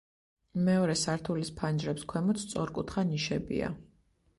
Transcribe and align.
მეორე 0.69 0.95
სართულის 1.01 1.53
ფანჯრებს 1.61 2.09
ქვემოთ 2.15 2.45
სწორკუთხა 2.47 3.09
ნიშებია. 3.15 3.75